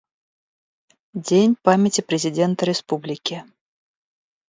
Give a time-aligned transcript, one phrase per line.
[1.27, 3.35] Дань памяти президента Республики.